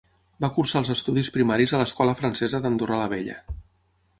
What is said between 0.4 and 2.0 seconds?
Va cursar els estudis primaris a